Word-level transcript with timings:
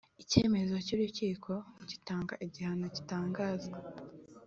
Icyemezo 0.23 0.75
cy 0.85 0.93
urukiko 0.95 1.51
gitanga 1.89 2.33
igihano 2.45 2.85
gitangazwa 2.95 3.77